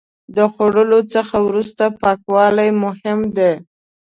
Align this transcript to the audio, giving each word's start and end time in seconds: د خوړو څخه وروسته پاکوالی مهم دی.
د 0.35 0.37
خوړو 0.53 0.99
څخه 1.13 1.35
وروسته 1.47 1.83
پاکوالی 2.01 2.69
مهم 2.83 3.19
دی. 3.37 3.53